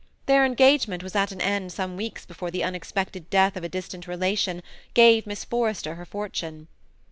Their 0.25 0.45
engagement 0.47 1.03
was 1.03 1.15
at 1.15 1.31
an 1.31 1.39
end 1.41 1.71
some 1.71 1.95
weeks 1.95 2.25
before 2.25 2.49
the 2.49 2.63
unexpected 2.63 3.29
death 3.29 3.55
of 3.55 3.63
a 3.63 3.69
distant 3.69 4.07
relation 4.07 4.63
gave 4.95 5.27
Miss 5.27 5.43
Forrester 5.45 5.93
her 5.93 6.05
fortune. 6.07 6.67